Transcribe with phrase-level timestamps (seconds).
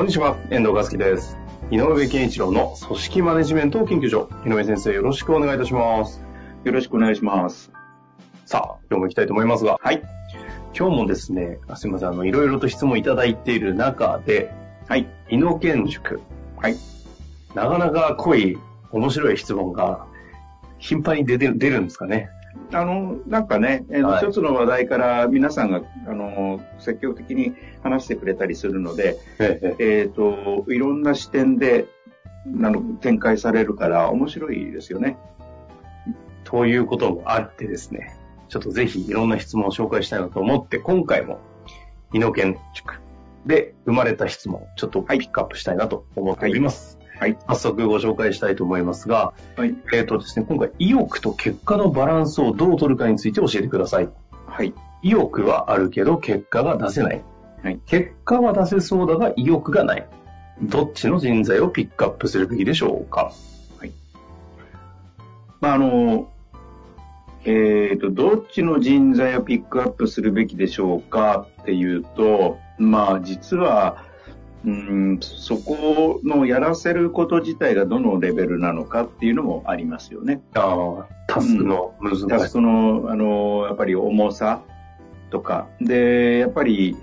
[0.00, 1.36] こんにちは、遠藤和樹です。
[1.70, 4.30] 井上健一郎の組織マネジメント研究所。
[4.46, 6.24] 井上先生、よろしくお願いいたします。
[6.64, 7.70] よろしくお願いします。
[8.46, 10.02] さあ、今日も行きたいと思いますが、はい。
[10.74, 14.50] 今日もですね、あすみません、あの、いろいろと質問いただいている中で、
[14.88, 15.06] はい。
[15.28, 16.22] 井野健塾。
[16.56, 16.76] はい。
[17.54, 18.58] なかなか濃い、
[18.92, 20.06] 面白い質問が、
[20.78, 22.30] 頻繁に出て出るんですかね。
[22.72, 31.86] あの、なんかね、えーはい一つの話題から皆さんが、あの、積極的に話してくれたりするので、えええっ、と、いろんな視点で、
[32.62, 35.16] あの、展開されるから面白いですよね。
[36.44, 38.16] ということもあってですね、
[38.48, 41.38] ちょっとぜひいろんな質問を紹介したいなと思って、今回も、
[42.12, 43.00] 井野健塾
[43.46, 46.96] で生まれた質問、ちょっとピックアップしたいなと思っております。
[46.98, 46.99] はい。
[47.46, 49.74] 早速ご紹介したいと思いますが、はい。
[49.92, 54.08] えっ、とですね、今回、意欲と結果のバランスをどう取るかについて教えてください。
[54.46, 54.72] はい。
[55.02, 57.22] 意欲はあるけど、結果が出せない。
[57.62, 60.08] はい結果は出せそうだが、意欲がない。
[60.62, 63.32] どっちの人材をピックアップするべきでしょうか
[65.60, 66.30] まあ、あの、
[67.44, 74.04] えっ、と、どっちの人材をピックアップするべきでしょうかっていうと、まあ、実は、
[74.64, 80.42] うん、そこのやらせること自体がどのレベルなのかっていうのもありますよね。
[80.54, 82.26] ああ、タスクの難しさ。
[82.28, 84.62] タスクの、あの、やっぱり重さ
[85.30, 86.96] とか、で、やっぱり、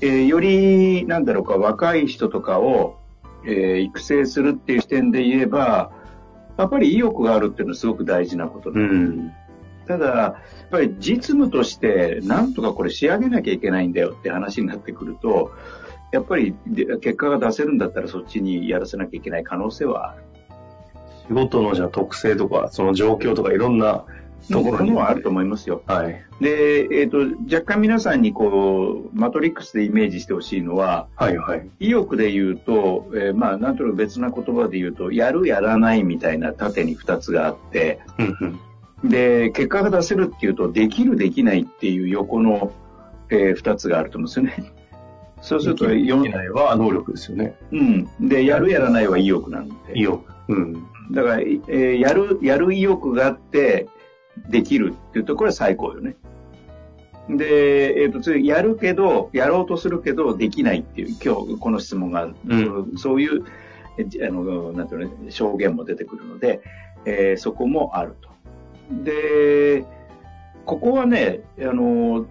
[0.00, 2.96] えーより、なんだろうか、若い人とかを、
[3.44, 5.92] えー育成するっていう視点で言えば、
[6.56, 9.32] やっぱり意欲があるっていうのはすごく大事なことだうん。
[9.86, 15.52] ただ、やっぱり実務として、なんとかこれ仕上げなきゃいけないんだよって話になってくると、
[16.12, 20.22] やっぱりで結果が出せるんだったらそっちにやらせなきゃいけない可能性はある。
[21.28, 24.04] 仕事のじゃあ特性とか、その状況とかいろんな
[24.50, 24.90] ところに。
[24.90, 25.82] もあると思いますよ。
[25.86, 26.24] はい。
[26.40, 27.18] で、えっ、と、
[27.52, 31.68] 若干皆さんにこう、マトリックスでイメージしてほしいのは、はいはい。
[31.80, 38.00] 意欲で言うと、えーまあ、なんとなく別な言葉で言うと、やる、やらないみたいな縦に二つがあって。
[39.04, 42.72] で、結果が出せるっていうと、できる、できないっていう横の、
[43.30, 44.77] えー二つがあると思うんですよね。
[45.40, 47.56] そうすると、でよきないは能力ですよね。
[47.72, 48.28] うん。
[48.28, 49.74] で、やる、やらないは意欲なんで。
[49.94, 50.24] 意欲。
[50.48, 50.74] うん。
[51.12, 53.88] だから、えーやる、やる意欲があって、
[54.48, 56.16] できるっていうと、これは最高よね。
[57.28, 63.44] で、えっ、と、次、やるけど、やろうとするけど、できないっていう、今日この質問が、うんそういう、
[63.98, 66.60] えあの、なんていうの、証言も出てくるので、
[67.04, 68.28] えーそこもあると。
[69.04, 69.84] で、
[70.64, 72.26] ここはね、あの、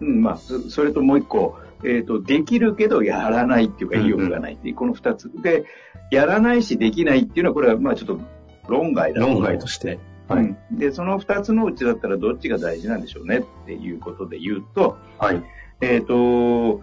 [0.00, 5.30] うん、まあ、そそれともう一個、えっ、と、できるけどやらないっていうか、意欲がないっていう、この二つ。
[5.42, 5.64] で、
[6.10, 8.20] やらないしできないっていうのは、これはまあちょっと
[8.68, 9.98] 論外だ論外として。
[10.28, 10.44] はい。
[10.44, 15.42] うんで、その二つのうちだったらどっちが大事なんでしょうねっていうことで言うと、はい。
[15.80, 16.82] えっ、と、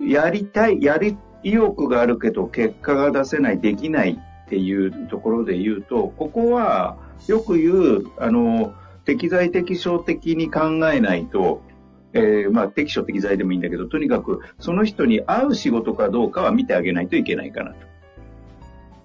[0.00, 6.96] やりたい、やり、意欲があるけど結果が出せない、できないっていうところで言うと、ここは
[7.26, 8.74] よく言う、あの、
[9.04, 11.62] 適材適所的に考えないと、
[12.14, 17.88] えーまあ適所適材でもいいんだけど、とにかくその人に合う仕事かどうかは見てあげないといけないかなと。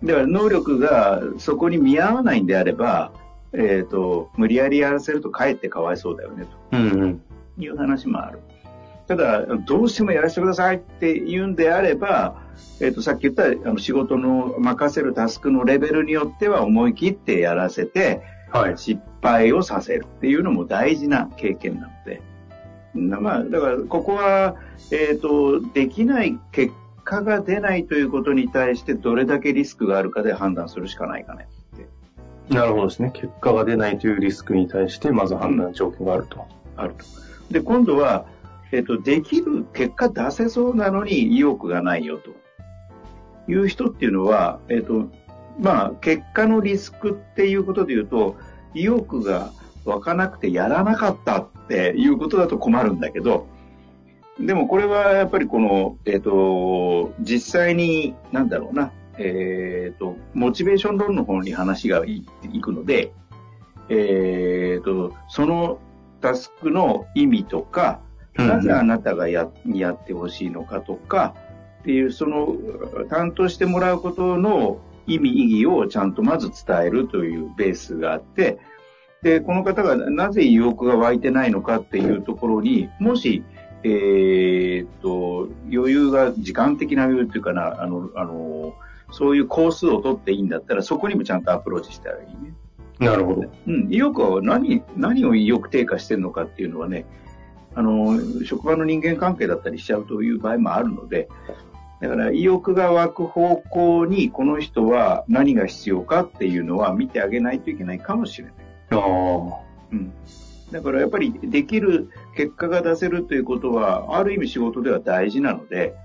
[0.04, 3.14] だから能力がそこに見合わないんであれば、
[3.54, 6.50] えっ、と、無理やりやらせるとかえってかわいそうだよねと。
[6.72, 7.22] うんうん。
[7.58, 8.40] いう話もある。
[9.08, 12.42] ただ、どうしてもやらせてくださいって言うんであれば、
[12.82, 18.22] えっ、と、さっき言ったあの仕事の任せるタスクのレベルによっては思い切ってやらせて、
[18.52, 18.78] はい。
[18.78, 22.22] 失敗をさせるっていうのも大事な経験なので。
[22.96, 24.56] なまあ、だから、ここは、
[24.92, 26.74] えっ、と、できない結
[27.04, 31.48] 果が出ないということに対して、どれだけリスクがあるかで判断するしかないかね。
[32.50, 33.12] なるほどですね。
[33.14, 36.46] 結果が出ないというリスクに対して、まず判断条件があると。
[36.76, 37.06] あると。
[37.52, 38.26] で、今度は、
[38.72, 42.32] えっ、と、できる、結果出せそうなのに意欲がないよと。
[43.48, 45.10] いう人っていうのは、えっ、と、
[45.60, 48.36] まあ、結果のリスクっていうことで言うと、
[48.74, 49.52] 意欲が
[49.86, 53.48] 湧かなくてやらなかったっていうことだと困るんだけど、
[54.40, 63.14] でもこれはやっぱりこの、えっ、と、実際に、なんだろうな、えっ、と、モチベーション論の方に話がいいくので、
[63.90, 65.80] えっ、と、その
[66.20, 68.02] タスクの意味とか、
[68.36, 71.36] なぜあなたがややってほしいのかとか、
[71.82, 72.56] っていう、その、
[73.10, 78.58] 担当してもらうことの意味、意義をちゃんとまず伝えるというベースがあって、
[79.24, 83.44] で、この方がなぜ意欲が湧いてないのかっていうところに、もし、
[83.84, 88.74] えー、っと、余裕が、時間的な余裕っていうかな、あの、あの、
[89.12, 92.54] そういう工数を取っていいんだったら、そこにもちゃんとアプローチしたらいいね。
[93.00, 93.46] なるほど。
[93.68, 97.06] うん、意欲は何、何を意欲低下してるのかっていうのはね、
[97.76, 101.30] あの、職場の人間関係だったりしちゃうという場合もあるので、
[102.02, 108.54] だから意欲が湧く方向にこの人は何が必要かっていうのは見てあげないといけないかもしれない。
[108.94, 109.60] ああ。
[109.92, 110.12] うん。
[110.72, 115.96] だからやっぱりできる結果が出せるということは、ある意味仕事では大事なので、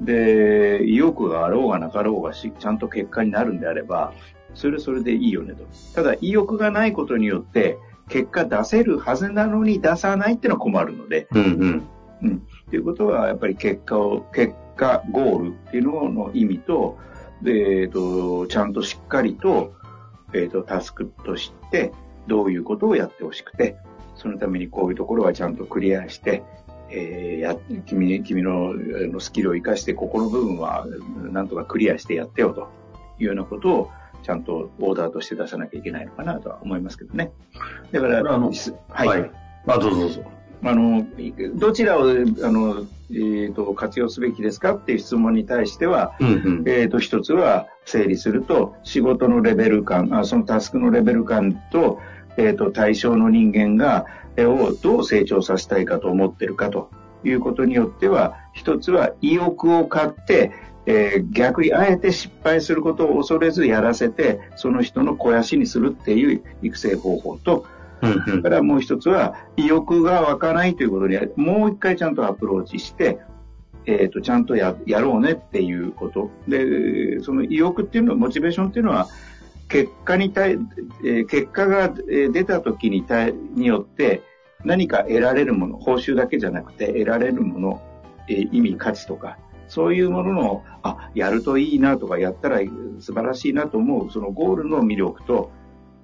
[0.00, 4.12] で、意欲があろうがなかろうがし、ちゃんと結果になるんであれば、
[4.54, 5.64] それそれでいいよねと。
[5.94, 7.78] ただ、意欲がないことによって、
[8.08, 11.26] 結果出せるはずなのに出さないっていうのは困るので。
[11.32, 11.82] うんうん。
[12.22, 12.42] うん。
[12.70, 16.98] ということは、やっぱり結果を、結果、ゴールっていうのの意味と、
[17.42, 19.74] で、えっ、と、ちゃんとしっかりと、
[20.32, 21.92] えっ、と、タスクとして、
[22.28, 23.76] どういうことをやってほしくて、
[24.14, 26.42] そのためにこういうところはちゃんとクリアして、
[26.90, 30.86] えー、や、君、君ののスキルを活かして、ここの部分は
[31.30, 32.68] なんとかクリアしてやってよと
[33.18, 33.90] いうようなことを、
[34.22, 37.30] ちゃんとオーダーとして出さなきゃいけないのかなとは思いますけどね。
[37.92, 38.52] だから、あの、
[38.88, 39.08] はい。
[39.08, 39.30] はい、
[39.66, 40.22] あ、どうぞどうぞ。
[40.64, 41.06] あの、
[41.54, 46.32] どちらを、あの、えっ、ー、と、活用すべきですかっていう質問に対しては、うんう
[46.62, 52.00] ん、えっ、と、一つは整理すると、仕事のレベル感、あそのタスクのレベル感と、
[52.38, 54.06] えっ、ー、と、対象の人間が、
[54.36, 56.90] えをどう成長させたいかと思ってるかと。
[57.24, 60.52] いうことによっては、一つは意欲を買って、
[60.86, 67.66] えー、逆にあえて失敗することを恐れずやらせて、その人の肥やしにするっていう育成方法と、
[68.00, 73.18] それからもう一つは、意欲が湧かないということに、もう一回ちゃんとアプローチして、
[73.86, 76.30] えっ、ー、と、ちゃんとややろうねっていうこと。
[76.46, 79.08] で、その意欲っていうのは、モチベーションっていうのは、
[79.68, 80.58] 結果に対、
[81.04, 84.22] え、結果が出た時に対によって
[84.64, 87.82] 何か得られるもの、報酬だけじゃなくて得られるもの、
[88.28, 89.38] え、意味、価値とか、
[89.68, 92.60] そういうものの、あ、やるといいなとか、やったら
[92.98, 95.52] 素晴らしいなと思う、そのゴールの魅力と、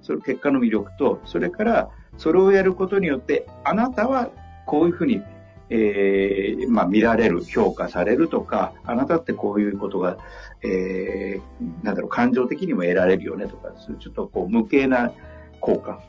[0.01, 4.29] その結果の魅力と、それから、それをやることによって、あなたは
[4.67, 5.21] こういうふうに、
[5.69, 10.17] えー、まあ、見られる、評価されるとか、あなたってこういうことが、
[10.61, 15.11] えー、なんだろう、感情的にも得られるよねとか、ちょっとこう、無形な
[15.59, 16.01] 効果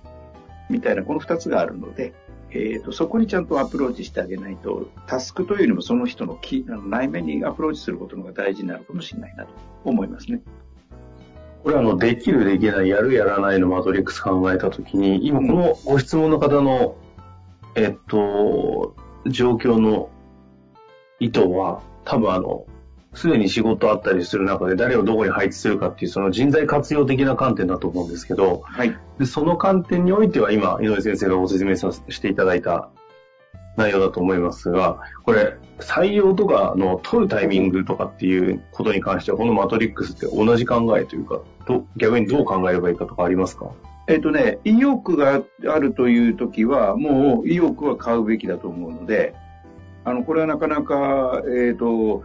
[0.68, 2.12] みたいな、この二つがあるので、
[2.50, 6.38] えーと、そこにちゃんとアプローチしてあげないと、タスクというよりもその人の
[6.86, 9.50] 内面にアプローチすることのが大事になるかもしれないなと
[9.84, 10.40] 思いますね。
[11.64, 16.96] これあの、できる、できない、やる、やらないのマトリックス考えたときに、今このご質問の方の、
[17.74, 18.94] えっと、
[19.30, 20.10] 状況の
[21.20, 22.66] 意図は、多分あの、
[23.14, 32.90] すでに仕事あったりする中で誰をどこに配置するかっていうその人材活用的な観点だと思うんですけど、はい、でその観点においては今、井上先生がご説明させていただいた
[33.78, 41.40] 内容だと思いますが、これ、採用とかの取るタイミングとかっていうことに関しては、このマトリックスって同じ考えというか、
[41.96, 43.70] 逆にどう考えればいいかとかありますか？
[44.08, 49.34] えっ、とね、意欲があるという時は、もう意欲は買うべきだと思うので、
[50.04, 52.22] あの、これはなかなか、えっ、ー、と、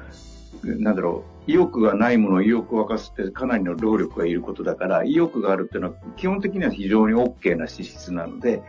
[0.64, 8.62] なんだろう、意欲がないものを意欲を沸かすってかなりの労力がいることだから、意欲があるっていうのは基本的には非常に OK な資質なので、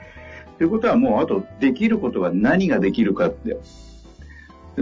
[0.56, 3.58] ということはもうあとできることが何ができるかって、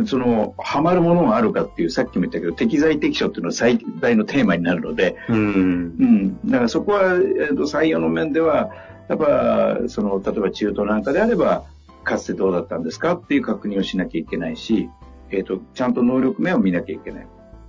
[0.07, 5.37] その、ハマるものがあるかっていう、さっきも言ったけど、適材適所っていうのは最大のテーマになるので、うん。
[5.37, 6.41] うん。
[6.49, 8.71] だからそこは、えー、と採用の面では、
[9.09, 11.65] やっぱ、その、例えば中途なんかであれば、
[12.05, 14.89] かつてどうだったんですかっていう確認をしなきゃいけないし、
[15.31, 17.27] えっ、ー、と、ちゃんと能力面を見なきゃいけない。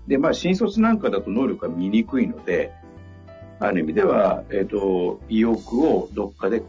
[0.08, 2.72] で、まあ、新卒なんかだと能力が見にくいので、
[3.60, 6.64] ある意味では、えっ、ー、と、意欲をどっかで、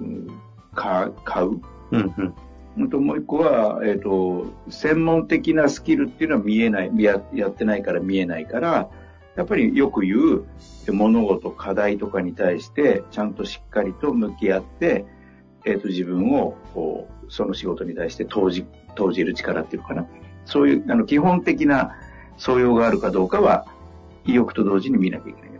[0.00, 0.28] うん、
[0.74, 1.60] 買う。
[1.90, 2.34] うんうん。
[2.90, 8.88] ともう一個は、えっ、ー、と、専門的なスキルっていうのは見えない、ややってないから見えないから、
[9.36, 10.44] やっぱりよく言う
[10.92, 15.04] 物事、課題とかに対してちゃんとしっかりと向き合って、
[15.64, 18.66] えっ、ー、と、自分を、こう、その仕事に対して投じ、
[18.96, 20.06] 投じる力っていうのかな。
[20.44, 21.96] そういう、あの、基本的な
[22.36, 23.66] 素養があるかどうかは、
[24.26, 25.50] 意欲と同時に見なきゃいけない。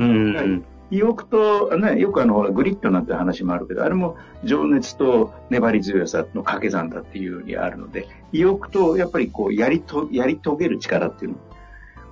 [0.00, 11.38] うん、はい意欲と、ね、よくあの、グリッドなんて話もあるけど、あれも情熱と粘り強さの掛け算だっていうようにあるので、意欲とやっぱりこう、やりと、やり遂げる力っていうの、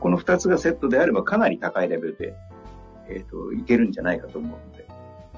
[0.00, 2.34] この二つがセットであればかなり高いレベルで、
[3.08, 4.88] えっ、ー、と、いけるんじゃないかと思うので、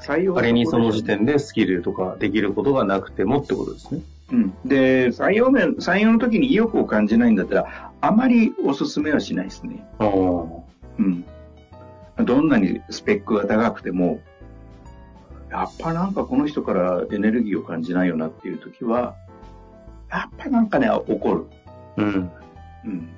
[0.01, 4.01] 採用仮にその時点でスキルとかできることがなくてもってことですね。
[4.33, 4.55] うん。
[4.65, 9.85] で、採用面、採用の時に意欲を感じないんだったら、あまりお勧めはしないですね。
[10.99, 11.25] うん。
[12.23, 14.21] どんなにスペックが高くても、
[15.51, 19.17] やっぱなんかこの人からエネルギーを感じないよなっていう時は、
[20.11, 21.47] やっぱなんかね、怒る。
[21.97, 22.31] うん。
[22.85, 23.09] うん。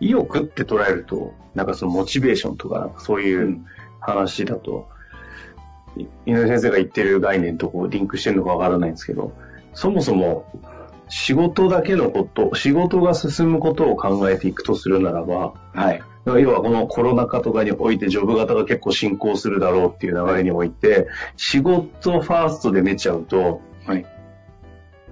[0.00, 3.64] 意欲って捉えると、なんかそのモチベーションとか、そういう
[4.00, 4.88] 話だと、
[5.96, 9.32] うん、井上先生が言ってる概念とこうリンクしてるのかわからないんですけど、
[9.72, 10.46] そもそも
[11.08, 16.02] 仕事だけのこと、仕事が進むことを考えていくとするならば、はい。
[16.26, 24.06] 要はこのコロナ禍とかにおいてジョブ型が結構進行するだろうっていう流れにおいて、仕事ファーストで出ちゃうと、はい。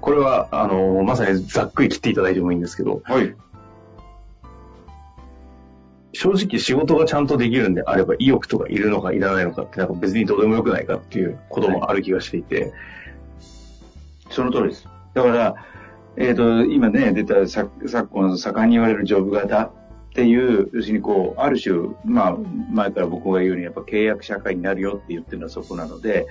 [0.00, 3.34] これは、あの、まさにざっくり切っていただいてもいいんですけど、はい。
[6.14, 12.72] 正直仕事がちゃんとできるんであれば意欲とかいるのかいらないのかってなんか別にどうでもよくないかっていうこともある気がしていて、はい、
[14.30, 14.86] その通りです。
[15.14, 15.54] だから、
[16.16, 17.70] えっ、ー、と、今ね、出た昨
[18.08, 19.70] 今盛んに言われるジョブ型っ
[20.14, 22.36] ていう、要するにこう、ある種、まあ、
[22.70, 26.26] 前から僕が言うようにやっぱ契約社会になるよって言ってるのはそこなので、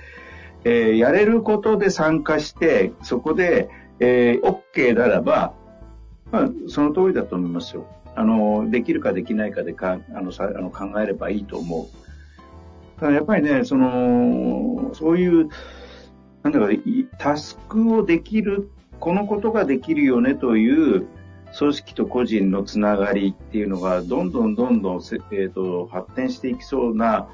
[0.64, 5.54] えー、やれることで参加して、そこで、えー、OK ならば、
[6.30, 7.86] まあ、その通りだと思いますよ。
[8.14, 13.00] あの、できるかできないかでかあのさあの考えればいいと思う。
[13.00, 15.48] ただやっぱりね、その、そういう、
[16.42, 16.68] なんだか、
[17.18, 18.70] タスクをできる、
[19.02, 21.08] このことができるよねという
[21.58, 27.28] 組織と個人のつながりっていうのが、どんどんどんどん、えーと発展していきそうな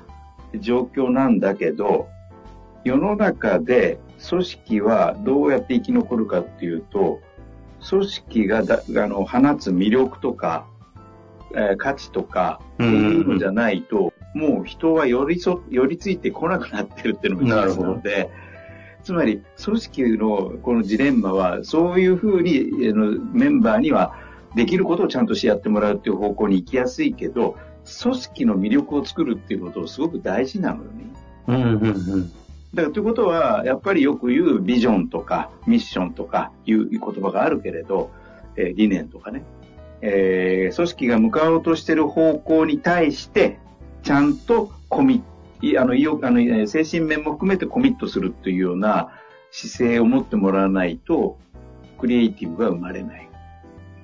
[0.61, 2.09] 状況なんだけど、
[2.85, 7.21] 世の中で組織はどうやって生き残るかっていうと、
[7.87, 10.67] 組織がだあの放つ魅力とか、
[11.53, 18.31] えー、価値とかっていうのじゃないと、もう人は寄り添寄りついてこなくなってるっていうのも事実なので、
[19.09, 24.15] つまり組織のこのジレンマは、そういうふうにのメンバーには
[24.55, 27.57] できることをちゃんとしてやってもらうっていう方向に行きやすいけど、
[28.03, 31.05] 組織の魅力を作るっていうことをすごく大事なのよね。
[31.47, 32.33] うんうんうん
[32.75, 38.11] だからということは、やっぱりよく言うビジョンとかミッションとかいう言葉があるけれど、
[38.57, 39.43] えー、理念とかね、
[40.03, 43.59] えー、組織が向かおうとしている方向に対して、
[44.03, 45.23] ちゃんとコミ
[45.79, 49.11] あの、あの、精神面も含めてコミットするというような
[49.51, 51.39] 姿勢を持ってもらわないと、
[51.99, 53.29] クリエイティブが生まれない。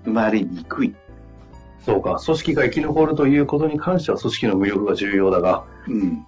[0.05, 0.95] 生まれにくい。
[1.85, 2.21] そうか。
[2.25, 6.27] 組織が生き残るということに関しては組織の魅力が重要だが、うん。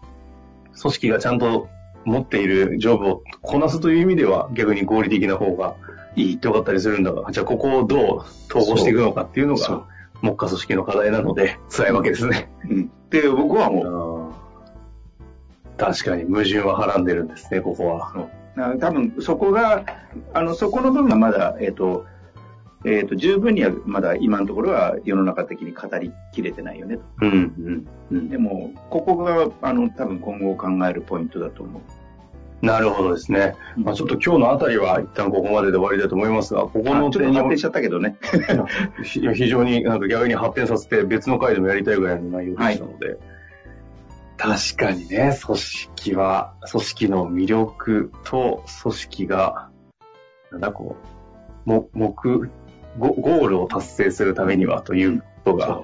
[0.80, 1.68] 組織がちゃんと
[2.04, 5.75] 持っているジョブをこなすという意味では逆に合理的な方が
[6.14, 8.06] いいって分かったりするんだが、じゃあここをどう
[8.49, 9.87] 統合していくのかっていうのが、
[10.23, 12.50] 目下組織の課題なので辛いわけですね。
[12.68, 12.90] うん。
[13.11, 14.05] で、僕はもう。
[15.76, 18.28] 確かに矛盾ははらんでるんですね、ここは。
[18.78, 19.85] 多分そこが、
[20.33, 22.06] あの、そこの部分がまだ、えっ、ー、と、
[22.85, 27.02] えっ、ー、と、十分にはまだ今のところは世の中的に語りきれてないよねと。
[27.23, 31.83] うんうんうん、でも、ここが、あの、多分今後考えるポイントだと思う。
[32.62, 33.54] なるほどですね。
[33.76, 38.16] まあ、ちょっと今日のあたりは一旦ここまでで終わりだと思いますが、ここの点に発展しちゃったけどね。
[39.04, 43.18] 非常になんか逆に発展させて別の回でもやりたいぐらいの内容でしたので、はい、
[44.38, 49.71] 確かにね、組織は、組織の魅力と組織が、
[50.52, 50.97] なんだこ
[51.66, 52.12] う、目、目、
[52.99, 55.83] ゴールを達成するためにはということが、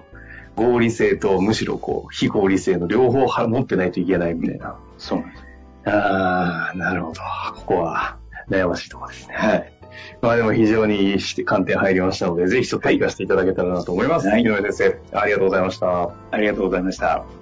[0.54, 4.76] 合理性とむしろこう、非合理性の両方持ってないといけないみたいな。
[4.98, 5.44] そうなんです。
[5.86, 7.20] ああ、なるほど。
[7.54, 8.18] ここは
[8.48, 9.34] 悩ましいところですね。
[9.34, 9.72] はい。
[10.20, 14.28] まあでも非常に観点入りましたので、ぜひちょっと活かしていただけたらなと思います。
[14.28, 16.10] はい、井上先生、ありがとうございました。
[16.30, 17.41] ありがとうございました。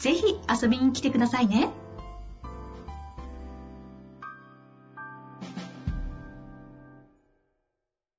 [0.00, 1.70] ぜひ遊びに来てくださいね。